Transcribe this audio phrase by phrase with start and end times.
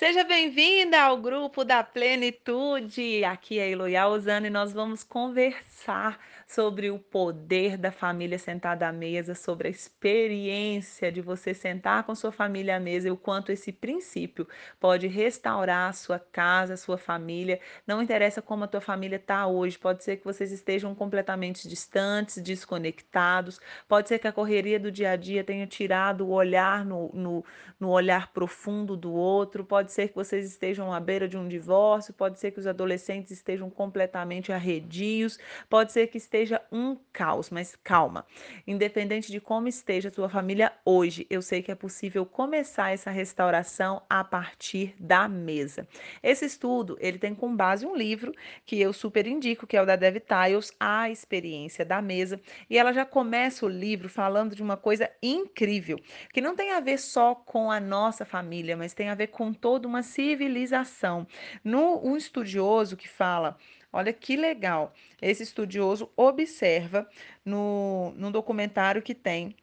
[0.00, 3.22] Seja bem-vinda ao grupo da Plenitude.
[3.22, 8.92] Aqui é Eloy Usana e nós vamos conversar sobre o poder da família sentada à
[8.92, 13.52] mesa, sobre a experiência de você sentar com sua família à mesa e o quanto
[13.52, 14.48] esse princípio
[14.80, 17.60] pode restaurar a sua casa, a sua família.
[17.86, 22.42] Não interessa como a tua família está hoje, pode ser que vocês estejam completamente distantes,
[22.42, 27.10] desconectados, pode ser que a correria do dia a dia tenha tirado o olhar no,
[27.12, 27.44] no,
[27.78, 32.14] no olhar profundo do outro, pode ser que vocês estejam à beira de um divórcio,
[32.14, 37.76] pode ser que os adolescentes estejam completamente arredios, pode ser que esteja um caos, mas
[37.82, 38.26] calma.
[38.66, 43.10] Independente de como esteja a sua família hoje, eu sei que é possível começar essa
[43.10, 45.86] restauração a partir da mesa.
[46.22, 48.32] Esse estudo, ele tem como base um livro
[48.64, 52.78] que eu super indico, que é o da Dev Tiles, A Experiência da Mesa, e
[52.78, 55.98] ela já começa o livro falando de uma coisa incrível,
[56.32, 59.52] que não tem a ver só com a nossa família, mas tem a ver com
[59.80, 61.26] toda uma civilização.
[61.64, 63.56] No um estudioso que fala
[63.92, 64.92] Olha que legal.
[65.20, 67.08] Esse estudioso observa
[67.44, 69.56] no, no documentário que tem.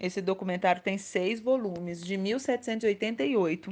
[0.00, 3.70] Esse documentário tem seis volumes, de 1788.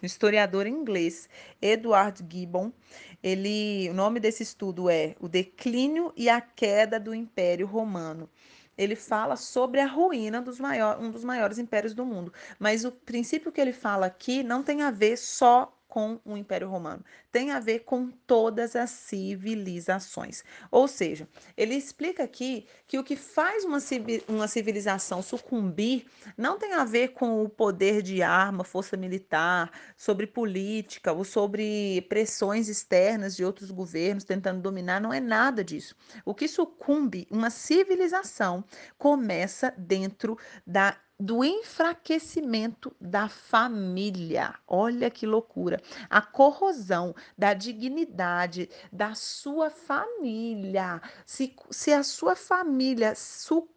[0.00, 1.28] O historiador inglês
[1.60, 2.72] Edward Gibbon,
[3.20, 8.30] ele, o nome desse estudo é O Declínio e a Queda do Império Romano
[8.76, 12.32] ele fala sobre a ruína dos maior, um dos maiores impérios do mundo.
[12.58, 16.68] Mas o princípio que ele fala aqui não tem a ver só com o Império
[16.68, 17.02] Romano,
[17.32, 20.44] tem a ver com todas as civilizações.
[20.70, 23.78] Ou seja, ele explica aqui que o que faz uma,
[24.28, 26.04] uma civilização sucumbir
[26.36, 32.02] não tem a ver com o poder de arma, força militar, sobre política ou sobre
[32.10, 35.96] pressões externas de outros governos tentando dominar, não é nada disso.
[36.26, 38.62] O que sucumbe uma civilização
[38.98, 40.36] começa dentro
[40.66, 44.54] da do enfraquecimento da família.
[44.66, 45.80] Olha que loucura.
[46.10, 51.00] A corrosão da dignidade da sua família.
[51.24, 53.75] Se, se a sua família sucumbe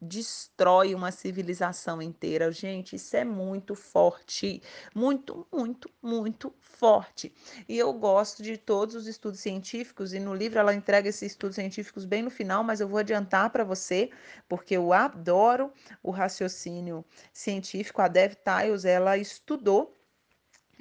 [0.00, 2.52] destrói uma civilização inteira.
[2.52, 4.62] Gente, isso é muito forte,
[4.94, 7.32] muito, muito, muito forte.
[7.66, 11.54] E eu gosto de todos os estudos científicos e no livro ela entrega esses estudos
[11.54, 14.10] científicos bem no final, mas eu vou adiantar para você,
[14.46, 15.72] porque eu adoro
[16.02, 18.02] o raciocínio científico.
[18.02, 19.94] A Dev Tiles, ela estudou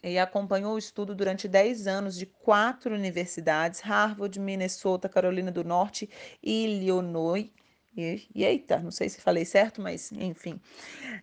[0.03, 6.09] e acompanhou o estudo durante 10 anos de quatro universidades: Harvard, Minnesota, Carolina do Norte
[6.43, 7.49] e Illinois
[7.95, 10.59] e, eita, não sei se falei certo, mas enfim,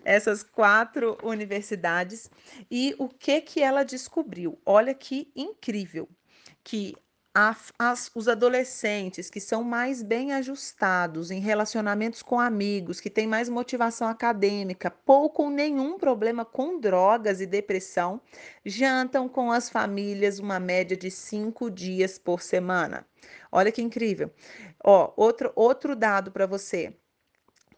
[0.04, 2.30] essas quatro universidades.
[2.70, 4.58] E o que que ela descobriu?
[4.64, 6.08] Olha que incrível,
[6.64, 6.94] que
[7.34, 13.48] as, os adolescentes que são mais bem ajustados em relacionamentos com amigos, que têm mais
[13.48, 18.20] motivação acadêmica, pouco ou nenhum problema com drogas e depressão,
[18.64, 23.06] jantam com as famílias uma média de cinco dias por semana.
[23.50, 24.30] Olha que incrível.
[24.84, 26.94] Ó, outro, outro dado para você.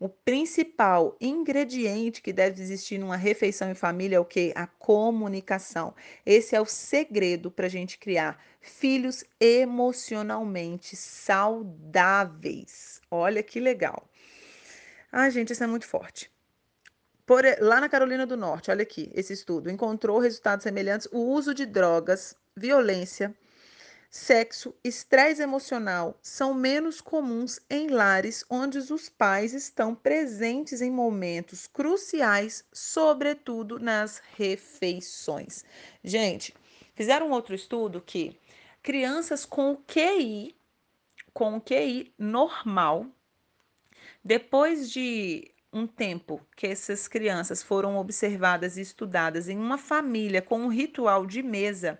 [0.00, 4.53] O principal ingrediente que deve existir numa refeição em família é o que?
[4.55, 5.94] A comunicação.
[6.25, 13.00] Esse é o segredo para a gente criar filhos emocionalmente saudáveis.
[13.10, 14.09] Olha que legal.
[15.12, 16.31] Ah, gente, isso é muito forte.
[17.27, 21.09] Por, lá na Carolina do Norte, olha aqui, esse estudo encontrou resultados semelhantes.
[21.10, 23.34] O uso de drogas, violência,
[24.17, 31.67] Sexo, estresse emocional são menos comuns em lares onde os pais estão presentes em momentos
[31.67, 35.65] cruciais, sobretudo nas refeições.
[36.05, 36.55] Gente,
[36.95, 38.39] fizeram outro estudo que
[38.81, 40.55] crianças com QI,
[41.33, 43.09] com QI normal,
[44.23, 50.61] depois de um tempo que essas crianças foram observadas e estudadas em uma família com
[50.61, 51.99] um ritual de mesa,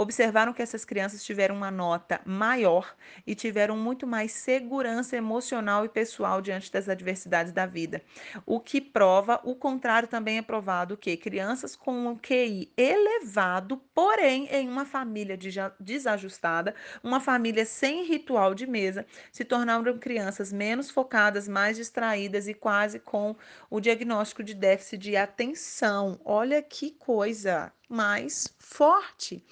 [0.00, 2.96] observaram que essas crianças tiveram uma nota maior
[3.26, 8.02] e tiveram muito mais segurança emocional e pessoal diante das adversidades da vida.
[8.46, 14.46] O que prova, o contrário também é provado que crianças com um QI elevado, porém
[14.50, 15.38] em uma família
[15.78, 16.74] desajustada,
[17.04, 22.98] uma família sem ritual de mesa, se tornaram crianças menos focadas, mais distraídas e quase
[22.98, 23.36] com
[23.68, 26.18] o diagnóstico de déficit de atenção.
[26.24, 29.44] Olha que coisa mais forte.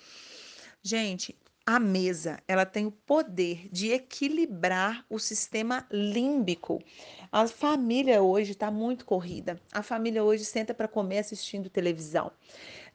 [0.89, 1.37] Gente,
[1.71, 6.83] a mesa, ela tem o poder de equilibrar o sistema límbico.
[7.31, 9.61] A família hoje está muito corrida.
[9.71, 12.33] A família hoje senta para comer assistindo televisão.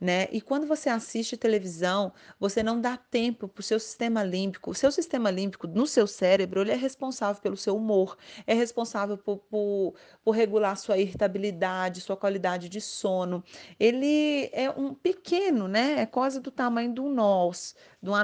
[0.01, 0.27] né.
[0.31, 4.75] E quando você assiste televisão, você não dá tempo para o seu sistema límbico o
[4.75, 8.17] seu sistema límbico no seu cérebro, ele é responsável pelo seu humor,
[8.47, 9.93] é responsável por por
[10.23, 13.43] por regular sua irritabilidade, sua qualidade de sono.
[13.79, 18.23] Ele é um pequeno, né, é quase do tamanho do nós, de uma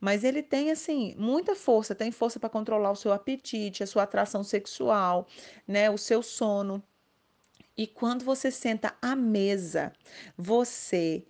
[0.00, 4.04] mas ele tem, assim, muita força, tem força para controlar o seu apetite, a sua
[4.04, 5.26] atração sexual,
[5.66, 6.82] né, o seu sono.
[7.76, 9.92] E quando você senta à mesa,
[10.36, 11.24] você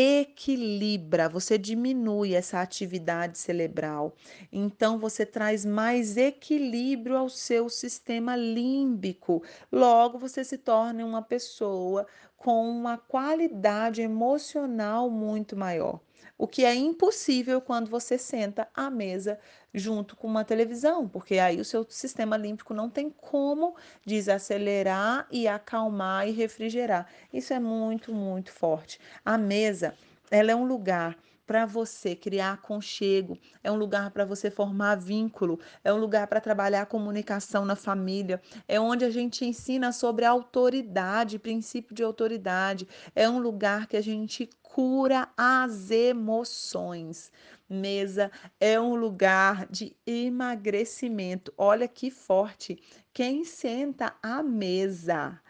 [0.00, 4.14] equilibra, você diminui essa atividade cerebral,
[4.52, 9.42] então você traz mais equilíbrio ao seu sistema límbico,
[9.72, 12.06] logo você se torna uma pessoa
[12.36, 15.98] com uma qualidade emocional muito maior,
[16.36, 19.38] o que é impossível quando você senta à mesa
[19.74, 25.46] junto com uma televisão, porque aí o seu sistema límbico não tem como desacelerar e
[25.48, 27.06] acalmar e refrigerar.
[27.32, 29.00] Isso é muito, muito forte.
[29.24, 29.94] A mesa,
[30.30, 31.16] ela é um lugar
[31.48, 36.42] para você criar aconchego, é um lugar para você formar vínculo, é um lugar para
[36.42, 42.86] trabalhar comunicação na família, é onde a gente ensina sobre autoridade, princípio de autoridade,
[43.16, 47.32] é um lugar que a gente cura as emoções.
[47.66, 48.30] Mesa
[48.60, 51.52] é um lugar de emagrecimento.
[51.56, 52.78] Olha que forte.
[53.12, 55.40] Quem senta à mesa,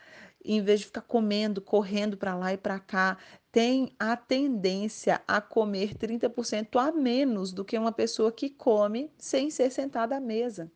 [0.56, 3.18] em vez de ficar comendo, correndo para lá e para cá,
[3.52, 9.50] tem a tendência a comer 30% a menos do que uma pessoa que come sem
[9.50, 10.70] ser sentada à mesa.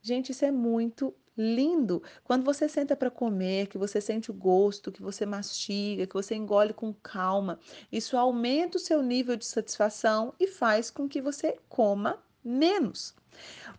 [0.00, 2.02] Gente, isso é muito lindo.
[2.24, 6.34] Quando você senta para comer, que você sente o gosto, que você mastiga, que você
[6.34, 7.58] engole com calma,
[7.90, 13.14] isso aumenta o seu nível de satisfação e faz com que você coma menos.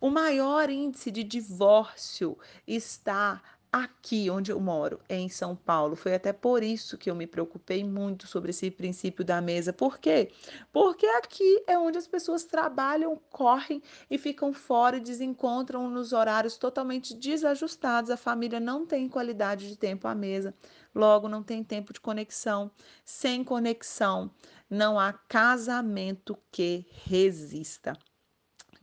[0.01, 3.41] O maior índice de divórcio está
[3.73, 5.95] aqui onde eu moro, em São Paulo.
[5.95, 9.73] Foi até por isso que eu me preocupei muito sobre esse princípio da mesa.
[9.73, 10.31] Por quê?
[10.71, 13.81] Porque aqui é onde as pessoas trabalham, correm
[14.11, 18.11] e ficam fora e desencontram nos horários totalmente desajustados.
[18.11, 20.53] A família não tem qualidade de tempo à mesa,
[20.93, 22.69] logo não tem tempo de conexão.
[23.03, 24.29] Sem conexão,
[24.69, 27.97] não há casamento que resista.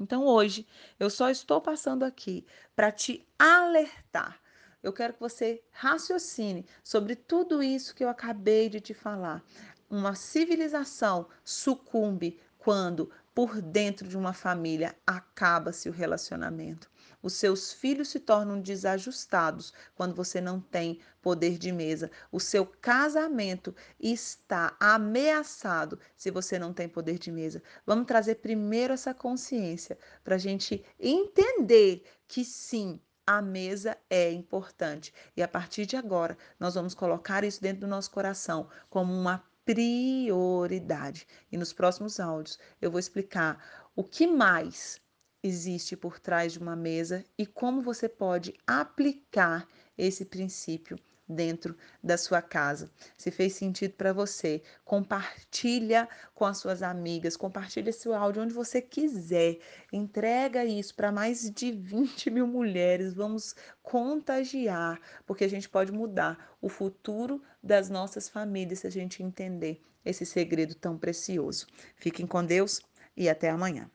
[0.01, 0.67] Então hoje
[0.99, 2.45] eu só estou passando aqui
[2.75, 4.40] para te alertar.
[4.83, 9.45] Eu quero que você raciocine sobre tudo isso que eu acabei de te falar.
[9.91, 16.91] Uma civilização sucumbe quando, por dentro de uma família, acaba-se o relacionamento.
[17.23, 22.11] Os seus filhos se tornam desajustados quando você não tem poder de mesa.
[22.33, 27.63] O seu casamento está ameaçado se você não tem poder de mesa.
[27.85, 35.13] Vamos trazer primeiro essa consciência para a gente entender que sim, a mesa é importante.
[35.37, 39.45] E a partir de agora, nós vamos colocar isso dentro do nosso coração como uma
[39.65, 41.27] prioridade.
[41.51, 45.01] E nos próximos áudios eu vou explicar o que mais
[45.43, 50.99] existe por trás de uma mesa e como você pode aplicar esse princípio
[51.31, 52.91] dentro da sua casa.
[53.17, 58.83] Se fez sentido para você, compartilha com as suas amigas, compartilha esse áudio onde você
[58.83, 59.59] quiser.
[59.93, 63.15] Entrega isso para mais de 20 mil mulheres.
[63.15, 69.23] Vamos contagiar, porque a gente pode mudar o futuro das nossas famílias se a gente
[69.23, 71.67] entender esse segredo tão precioso.
[71.97, 72.81] Fiquem com Deus
[73.17, 73.91] e até amanhã.